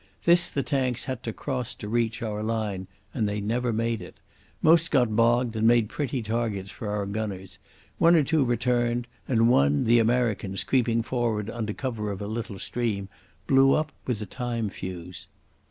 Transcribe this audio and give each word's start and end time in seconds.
This 0.25 0.49
the 0.49 0.63
tanks 0.63 1.03
had 1.03 1.21
to 1.21 1.31
cross 1.31 1.75
to 1.75 1.87
reach 1.87 2.23
our 2.23 2.41
line, 2.41 2.87
and 3.13 3.29
they 3.29 3.39
never 3.39 3.71
made 3.71 4.01
it. 4.01 4.19
Most 4.63 4.89
got 4.89 5.15
bogged, 5.15 5.55
and 5.55 5.67
made 5.67 5.89
pretty 5.89 6.23
targets 6.23 6.71
for 6.71 6.89
our 6.89 7.05
gunners; 7.05 7.59
one 7.99 8.15
or 8.15 8.23
two 8.23 8.43
returned; 8.43 9.05
and 9.27 9.47
one 9.47 9.83
the 9.83 9.99
Americans, 9.99 10.63
creeping 10.63 11.03
forward 11.03 11.51
under 11.51 11.71
cover 11.73 12.09
of 12.09 12.19
a 12.19 12.25
little 12.25 12.57
stream, 12.57 13.09
blew 13.45 13.73
up 13.73 13.91
with 14.07 14.19
a 14.23 14.25
time 14.25 14.71
fuse. 14.71 15.27